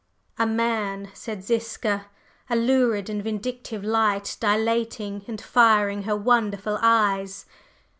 [0.39, 2.07] …""A man!" said Ziska,
[2.49, 7.45] a lurid and vindictive light dilating and firing her wonderful eyes.